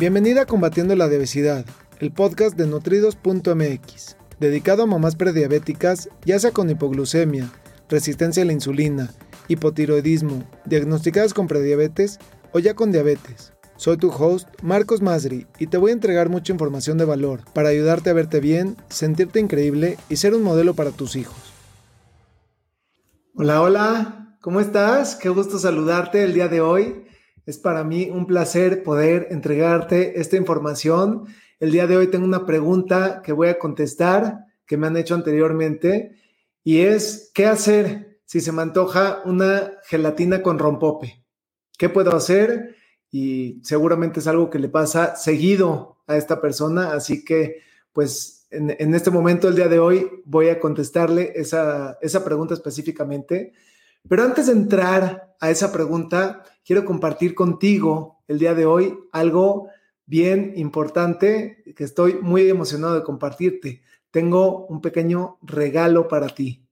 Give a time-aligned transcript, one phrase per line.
[0.00, 1.66] Bienvenida a Combatiendo la Obesidad,
[1.98, 7.50] el podcast de nutridos.mx, dedicado a mamás prediabéticas, ya sea con hipoglucemia,
[7.90, 9.10] resistencia a la insulina,
[9.48, 12.18] hipotiroidismo, diagnosticadas con prediabetes
[12.52, 13.52] o ya con diabetes.
[13.76, 17.68] Soy tu host, Marcos Masri, y te voy a entregar mucha información de valor para
[17.68, 21.52] ayudarte a verte bien, sentirte increíble y ser un modelo para tus hijos.
[23.34, 25.14] Hola, hola, ¿cómo estás?
[25.16, 27.04] Qué gusto saludarte el día de hoy.
[27.46, 31.26] Es para mí un placer poder entregarte esta información.
[31.58, 35.14] El día de hoy tengo una pregunta que voy a contestar que me han hecho
[35.14, 36.16] anteriormente
[36.62, 41.24] y es, ¿qué hacer si se me antoja una gelatina con rompope?
[41.76, 42.76] ¿Qué puedo hacer?
[43.10, 47.62] Y seguramente es algo que le pasa seguido a esta persona, así que
[47.92, 53.52] pues en, este momento, el día de hoy, voy a contestarle esa, esa pregunta específicamente.
[54.08, 59.68] Pero antes de entrar a esa pregunta, quiero compartir contigo el día de hoy algo
[60.06, 63.82] bien importante que estoy muy emocionado de compartirte.
[64.10, 66.66] Tengo un pequeño regalo para ti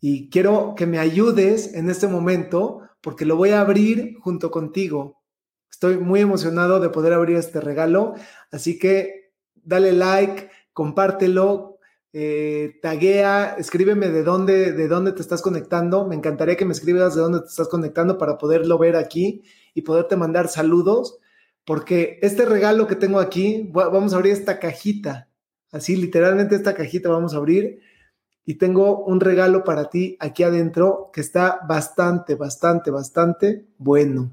[0.00, 5.22] y quiero que me ayudes en este momento porque lo voy a abrir junto contigo.
[5.70, 8.14] Estoy muy emocionado de poder abrir este regalo,
[8.50, 11.71] así que dale like, compártelo,
[12.12, 16.06] eh, taguea, escríbeme de dónde, de dónde te estás conectando.
[16.06, 19.42] Me encantaría que me escribas de dónde te estás conectando para poderlo ver aquí
[19.74, 21.18] y poderte mandar saludos,
[21.64, 25.28] porque este regalo que tengo aquí, vamos a abrir esta cajita,
[25.70, 27.80] así literalmente esta cajita vamos a abrir
[28.44, 34.32] y tengo un regalo para ti aquí adentro que está bastante, bastante, bastante bueno.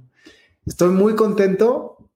[0.66, 2.10] Estoy muy contento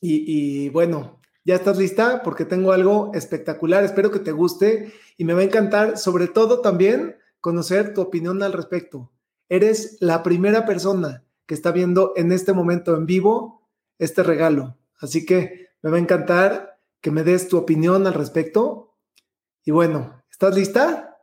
[0.00, 2.22] y, y bueno, ¿Ya estás lista?
[2.22, 3.84] Porque tengo algo espectacular.
[3.84, 8.42] Espero que te guste y me va a encantar, sobre todo también, conocer tu opinión
[8.42, 9.12] al respecto.
[9.50, 14.78] Eres la primera persona que está viendo en este momento en vivo este regalo.
[14.98, 18.96] Así que me va a encantar que me des tu opinión al respecto.
[19.64, 21.18] Y bueno, ¿estás lista?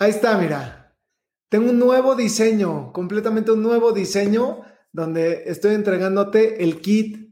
[0.00, 0.96] Ahí está, mira.
[1.48, 7.23] Tengo un nuevo diseño, completamente un nuevo diseño, donde estoy entregándote el kit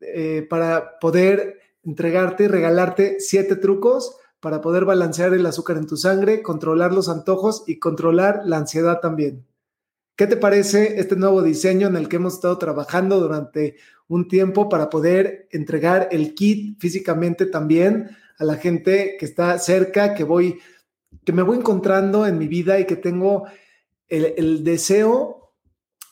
[0.00, 5.96] eh, para poder entregarte y regalarte siete trucos para poder balancear el azúcar en tu
[5.96, 9.46] sangre, controlar los antojos y controlar la ansiedad también.
[10.16, 13.76] ¿Qué te parece este nuevo diseño en el que hemos estado trabajando durante
[14.08, 20.14] un tiempo para poder entregar el kit físicamente también a la gente que está cerca,
[20.14, 20.58] que voy,
[21.24, 23.44] que me voy encontrando en mi vida y que tengo
[24.08, 25.52] el, el deseo,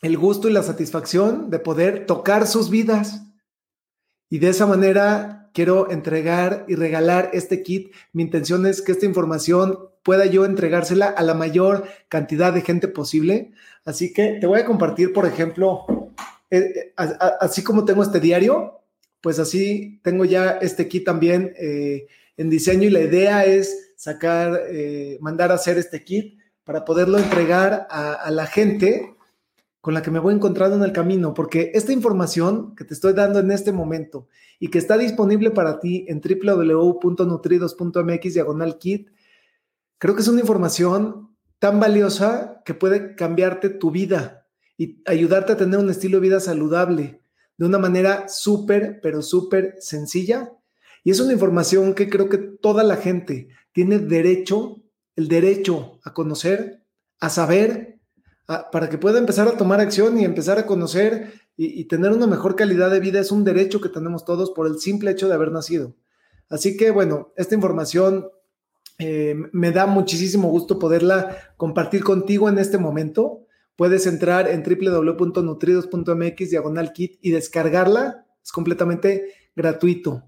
[0.00, 3.27] el gusto y la satisfacción de poder tocar sus vidas?
[4.30, 7.92] Y de esa manera quiero entregar y regalar este kit.
[8.12, 12.88] Mi intención es que esta información pueda yo entregársela a la mayor cantidad de gente
[12.88, 13.52] posible.
[13.84, 15.84] Así que te voy a compartir, por ejemplo,
[16.50, 16.92] eh, eh,
[17.40, 18.80] así como tengo este diario,
[19.20, 22.06] pues así tengo ya este kit también eh,
[22.36, 24.62] en diseño y la idea es sacar,
[25.18, 29.16] mandar a hacer este kit para poderlo entregar a, a la gente
[29.88, 33.14] con la que me voy encontrando en el camino, porque esta información que te estoy
[33.14, 34.28] dando en este momento
[34.60, 39.08] y que está disponible para ti en www.nutridos.mx diagonal kit,
[39.96, 45.56] creo que es una información tan valiosa que puede cambiarte tu vida y ayudarte a
[45.56, 47.22] tener un estilo de vida saludable
[47.56, 50.52] de una manera súper, pero súper sencilla.
[51.02, 54.82] Y es una información que creo que toda la gente tiene derecho,
[55.16, 56.84] el derecho a conocer,
[57.20, 57.97] a saber
[58.72, 62.56] para que pueda empezar a tomar acción y empezar a conocer y, tener una mejor
[62.56, 65.50] calidad de vida es un derecho que tenemos todos por el simple hecho de haber
[65.50, 65.96] nacido.
[66.48, 68.30] Así que bueno, esta información
[68.98, 73.40] eh, me da muchísimo gusto poderla compartir contigo en este momento.
[73.76, 78.24] Puedes entrar en www.nutridos.mx diagonal kit y descargarla.
[78.42, 80.24] Es completamente gratuito.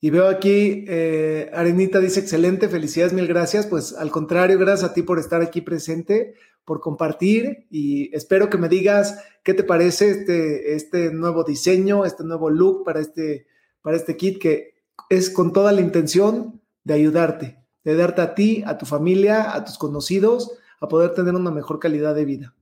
[0.00, 3.66] Y veo aquí, eh, Arenita dice, excelente, felicidades, mil gracias.
[3.66, 8.58] Pues al contrario, gracias a ti por estar aquí presente por compartir y espero que
[8.58, 13.46] me digas qué te parece este, este nuevo diseño, este nuevo look para este,
[13.82, 14.74] para este kit que
[15.08, 19.64] es con toda la intención de ayudarte, de darte a ti, a tu familia, a
[19.64, 22.54] tus conocidos, a poder tener una mejor calidad de vida.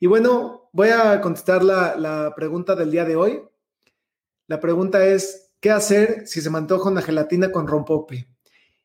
[0.00, 3.42] Y bueno, voy a contestar la, la pregunta del día de hoy.
[4.46, 8.28] La pregunta es, ¿qué hacer si se me antoja una gelatina con rompope?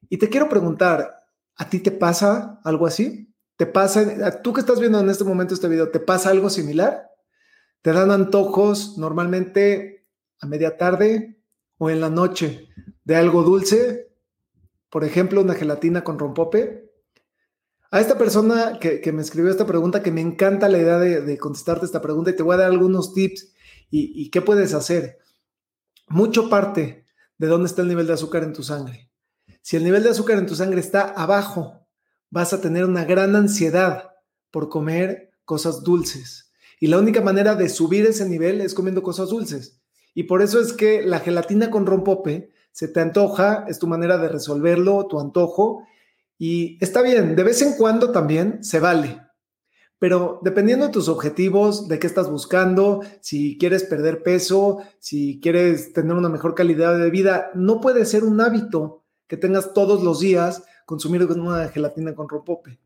[0.09, 3.30] Y te quiero preguntar, ¿a ti te pasa algo así?
[3.61, 7.11] ¿Te pasa, tú que estás viendo en este momento este video, ¿te pasa algo similar?
[7.83, 10.07] ¿Te dan antojos normalmente
[10.39, 11.39] a media tarde
[11.77, 12.69] o en la noche
[13.03, 14.15] de algo dulce?
[14.89, 16.89] Por ejemplo, una gelatina con rompope.
[17.91, 21.37] A esta persona que, me escribió esta pregunta, que me encanta la idea de, de
[21.37, 23.53] contestarte esta pregunta y te voy a dar algunos tips
[23.91, 25.19] ¿Y, qué puedes hacer?
[26.07, 27.05] Mucho parte
[27.37, 29.11] de dónde está el nivel de azúcar en tu sangre.
[29.61, 31.80] Si el nivel de azúcar en tu sangre está abajo,
[32.31, 34.11] vas a tener una gran ansiedad
[34.49, 36.51] por comer cosas dulces.
[36.79, 39.79] Y la única manera de subir ese nivel es comiendo cosas dulces.
[40.15, 44.17] Y por eso es que la gelatina con rompope se te antoja, es tu manera
[44.17, 45.85] de resolverlo, tu antojo.
[46.37, 49.21] Y está bien, de vez en cuando también se vale.
[49.99, 55.93] Pero dependiendo de tus objetivos, de qué estás buscando, si quieres perder peso, si quieres
[55.93, 60.19] tener una mejor calidad de vida, no puede ser un hábito que tengas todos los
[60.19, 62.79] días consumir una gelatina con rompope.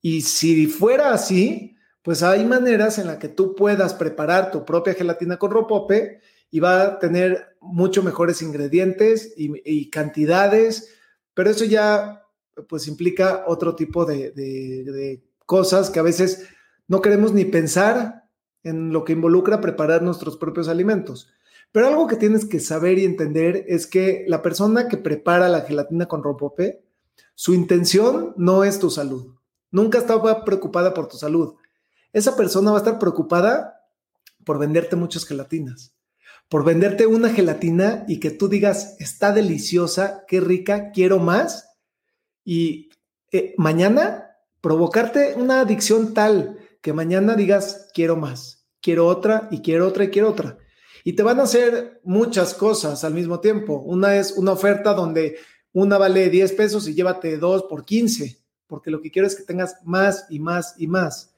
[0.00, 4.94] Y si fuera así, pues hay maneras en las que tú puedas preparar tu propia
[4.94, 10.94] gelatina con rompope y va a tener mucho mejores ingredientes y, cantidades,
[11.32, 12.22] pero eso ya
[12.68, 16.46] pues implica otro tipo de, de cosas que a veces
[16.86, 18.24] no queremos ni pensar
[18.62, 21.28] en lo que involucra preparar nuestros propios alimentos.
[21.72, 25.62] Pero algo que tienes que saber y entender es que la persona que prepara la
[25.62, 26.83] gelatina con rompope,
[27.34, 29.34] su intención no es tu salud.
[29.70, 31.54] Nunca estaba preocupada por tu salud.
[32.12, 33.80] Esa persona va a estar preocupada
[34.44, 35.96] por venderte muchas gelatinas,
[36.48, 41.76] por venderte una gelatina y que tú digas, está deliciosa, qué rica, quiero más.
[42.44, 42.90] Y
[43.32, 49.88] eh, mañana provocarte una adicción tal que mañana digas, quiero más, quiero otra y quiero
[49.88, 50.58] otra y quiero otra.
[51.02, 53.80] Y te van a hacer muchas cosas al mismo tiempo.
[53.80, 55.36] Una es una oferta donde
[55.74, 59.42] una vale 10 pesos y llévate dos por 15, porque lo que quiero es que
[59.42, 61.34] tengas más y más y más.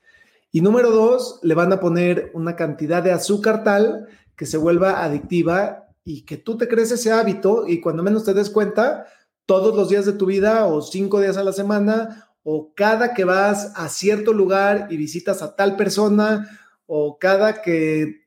[0.53, 4.07] Y número dos, le van a poner una cantidad de azúcar tal
[4.37, 8.33] que se vuelva adictiva y que tú te crees ese hábito y cuando menos te
[8.33, 9.07] des cuenta,
[9.47, 13.25] todos los días de tu vida o cinco días a la semana o cada que
[13.25, 16.49] vas a cierto lugar y visitas a tal persona,
[16.87, 18.25] o cada que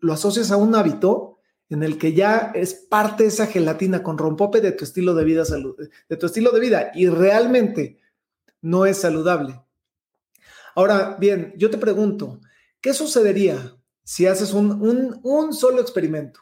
[0.00, 1.33] lo asocias a un hábito
[1.74, 5.42] en el que ya es parte esa gelatina con rompope de tu estilo de vida,
[6.08, 7.98] de tu estilo de vida y realmente
[8.60, 9.60] no es saludable.
[10.76, 12.40] Ahora, bien, yo te pregunto,
[12.80, 16.40] ¿qué sucedería si haces un, un solo experimento?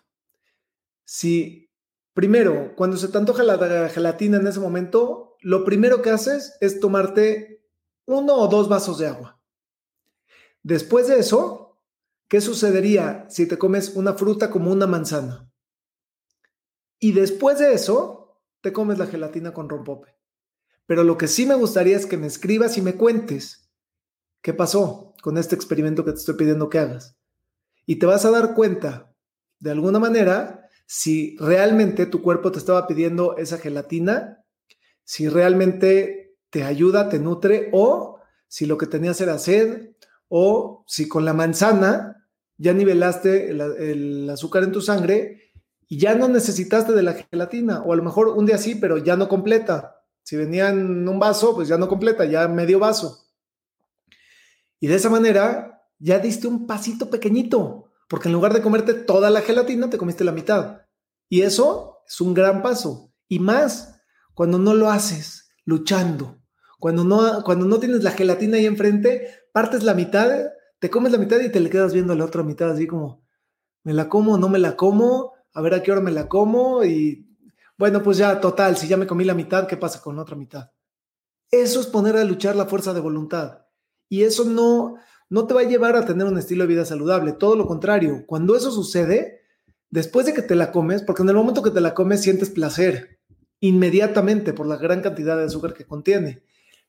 [1.05, 1.71] Si
[2.13, 6.79] primero, cuando se te antoja la gelatina en ese momento, lo primero que haces es
[6.79, 7.65] tomarte
[8.05, 9.41] uno o dos vasos de agua.
[10.63, 11.62] Después de eso,
[12.33, 15.53] ¿qué sucedería si te comes una fruta como una manzana?
[16.99, 20.17] Y después de eso, te comes la gelatina con rompope.
[20.87, 23.71] Pero lo que sí me gustaría es que me escribas y me cuentes
[24.41, 27.19] qué pasó con este experimento que te estoy pidiendo que hagas.
[27.85, 29.15] Y te vas a dar cuenta,
[29.59, 34.43] de alguna manera, si realmente tu cuerpo te estaba pidiendo esa gelatina
[35.05, 39.91] si realmente te ayuda, te nutre, o si lo que tenías era sed,
[40.29, 42.22] o si con la manzana
[42.63, 45.53] ya nivelaste el, azúcar en tu sangre
[45.89, 48.99] y ya no necesitaste de la gelatina, o a lo mejor un día sí, pero
[48.99, 49.97] ya no completa.
[50.23, 53.27] Si venía en un vaso, pues ya no completa, ya medio vaso.
[54.79, 59.29] Y de esa manera ya diste un pasito pequeñito, porque en lugar de comerte toda
[59.29, 60.83] la gelatina, te comiste la mitad.
[61.29, 63.13] Y eso es un gran paso.
[63.27, 64.01] Y más
[64.35, 66.39] cuando no lo haces luchando,
[66.79, 70.31] cuando no, cuando no tienes la gelatina ahí enfrente, partes la mitad,
[70.83, 73.23] te comes la mitad y te le quedas viendo la otra mitad así como,
[73.85, 75.33] ¿me la como no me la como?
[75.53, 77.25] A ver a qué hora me la como y
[77.79, 80.35] bueno, pues ya total, si ya me comí la mitad, ¿qué pasa con la otra
[80.35, 80.73] mitad?
[81.53, 83.67] Eso es poner a luchar la fuerza de voluntad.
[84.09, 84.97] Y eso no,
[85.31, 88.25] no te va a llevar a tener un estilo de vida saludable, todo lo contrario.
[88.27, 89.43] Cuando eso sucede,
[89.89, 92.51] después de que te la comes, porque en el momento que te la comes sientes
[92.51, 93.21] placer,
[93.61, 96.43] inmediatamente por la gran cantidad de azúcar que contiene.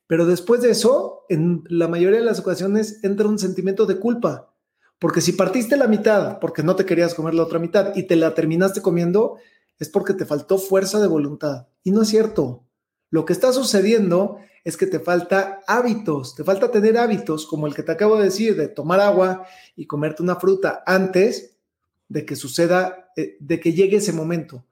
[0.06, 4.54] Pero después de eso, en la mayoría de las ocasiones entra un sentimiento de culpa,
[4.98, 8.16] porque si partiste la mitad porque no te querías comer la otra mitad y te
[8.16, 9.36] la terminaste comiendo,
[9.78, 11.68] es porque te faltó fuerza de voluntad.
[11.82, 12.64] Y no es cierto.
[13.10, 17.74] Lo que está sucediendo es que te falta hábitos, te falta tener hábitos como el
[17.74, 19.46] que te acabo de decir, de tomar agua
[19.76, 21.58] y comerte una fruta antes
[22.08, 24.64] de que suceda, eh, de que llegue ese momento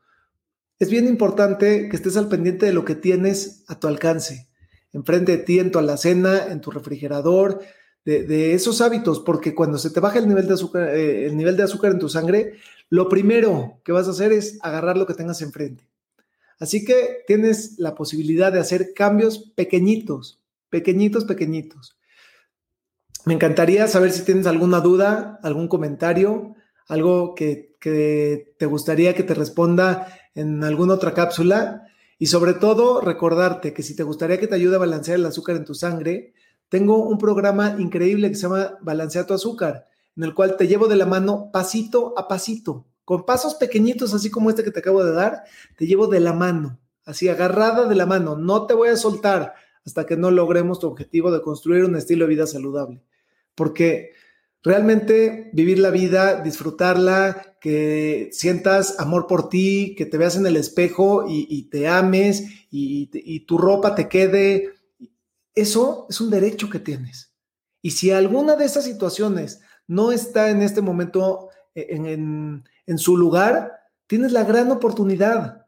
[0.83, 4.49] es bien importante que estés al pendiente de lo que tienes a tu alcance,
[4.93, 7.61] enfrente de ti, en tu alacena, en tu refrigerador,
[8.05, 11.57] de, esos hábitos, porque cuando se te baja el nivel, de azúcar, eh, el nivel
[11.57, 12.55] de azúcar en tu sangre,
[12.91, 15.89] lo primero que vas a hacer es agarrar lo que tengas enfrente.
[16.59, 21.97] Así que tienes la posibilidad de hacer cambios pequeñitos, pequeñitos, pequeñitos.
[23.25, 26.57] Me encantaría saber si tienes alguna duda, algún comentario,
[26.89, 31.87] algo que, que te gustaría que te responda en alguna otra cápsula.
[32.23, 35.57] Y sobre todo, recordarte que si te gustaría que te ayude a balancear el azúcar
[35.57, 36.35] en tu sangre,
[36.69, 40.87] tengo un programa increíble que se llama Balancea tu azúcar, en el cual te llevo
[40.87, 45.03] de la mano pasito a pasito, con pasos pequeñitos, así como este que te acabo
[45.03, 45.43] de dar,
[45.77, 49.55] te llevo de la mano, así agarrada de la mano, no te voy a soltar
[49.85, 53.03] hasta que no logremos tu objetivo de construir un estilo de vida saludable.
[53.57, 54.13] Porque
[54.63, 60.57] realmente vivir la vida, disfrutarla, que sientas amor por ti, que te veas en el
[60.57, 64.75] espejo y, te ames y, y tu ropa te quede,
[65.55, 67.33] eso es un derecho que tienes.
[67.83, 73.73] Y si alguna de esas situaciones no está en este momento eh, en, su lugar,
[74.07, 75.67] tienes la gran oportunidad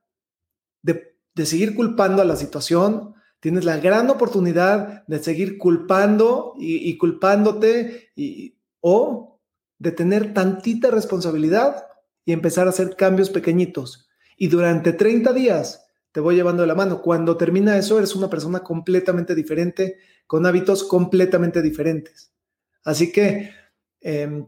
[0.83, 8.11] de, seguir culpando a la situación, tienes la gran oportunidad de seguir culpando y, culpándote
[8.15, 9.34] y, o
[9.79, 11.87] de tener tantita responsabilidad
[12.25, 14.09] y empezar a hacer cambios pequeñitos.
[14.37, 17.03] Y durante 30 días te voy llevando de la mano.
[17.03, 22.33] Cuando termina eso, eres una persona completamente diferente, con hábitos completamente diferentes.
[22.85, 23.51] Así que
[24.01, 24.47] em,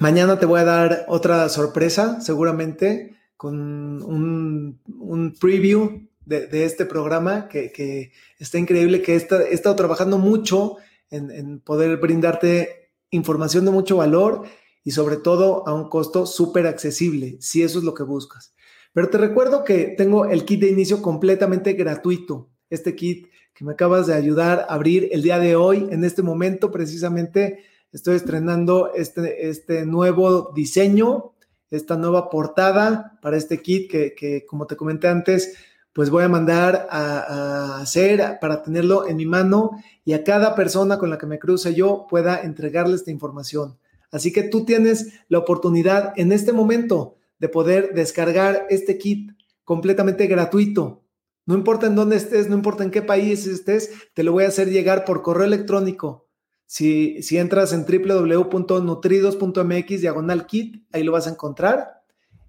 [0.00, 8.12] mañana te voy a dar otra sorpresa, seguramente, con un, preview de, este programa que,
[8.38, 10.76] está increíble, que he estado trabajando mucho
[11.10, 14.44] en, poder brindarte información de mucho valor
[14.84, 18.54] y sobre todo a un costo súper accesible, si eso es lo que buscas.
[18.92, 22.50] Pero te recuerdo que tengo el kit de inicio completamente gratuito.
[22.68, 26.22] Este kit que me acabas de ayudar a abrir el día de hoy, en este
[26.22, 31.32] momento precisamente estoy estrenando este, este nuevo diseño,
[31.70, 35.54] esta nueva portada para este kit que, como te comenté antes,
[35.92, 39.72] pues voy a mandar a, a, hacer para tenerlo en mi mano
[40.04, 43.78] y a cada persona con la que me cruce yo pueda entregarle esta información.
[44.12, 49.32] Así que tú tienes la oportunidad en este momento de poder descargar este kit
[49.64, 51.02] completamente gratuito.
[51.46, 54.48] No importa en dónde estés, no importa en qué país estés, te lo voy a
[54.48, 56.28] hacer llegar por correo electrónico.
[56.66, 62.04] Si, si entras en www.nutridos.mx diagonal kit, ahí lo vas a encontrar.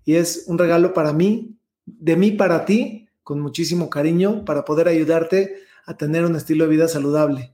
[0.05, 4.89] Y es un regalo para mí, de mí para ti, con muchísimo cariño, para poder
[4.89, 5.55] ayudarte
[5.85, 7.53] a tener un estilo de vida saludable.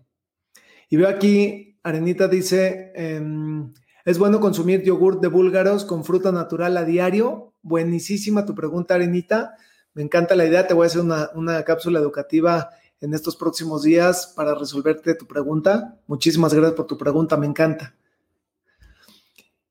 [0.90, 3.72] Y veo aquí, Arenita dice, em,
[4.10, 7.54] ¿Es bueno consumir yogur de búlgaros con fruta natural a diario?
[7.62, 9.54] Buenísima tu pregunta, Arenita.
[9.94, 10.66] Me encanta la idea.
[10.66, 16.00] Te voy a hacer una, cápsula educativa en estos próximos días para resolverte tu pregunta.
[16.08, 17.94] Muchísimas gracias por tu pregunta, me encanta.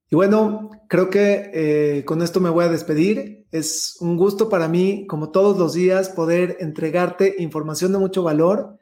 [0.09, 3.45] Y bueno, creo que eh, con esto me voy a despedir.
[3.51, 8.79] Es un gusto para mí, como todos los días, poder entregarte información de mucho valor,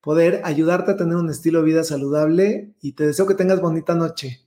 [0.00, 3.96] poder ayudarte a tener un estilo de vida saludable y te deseo que tengas bonita
[3.96, 4.46] noche.